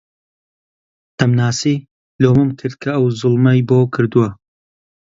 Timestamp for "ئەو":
2.95-3.05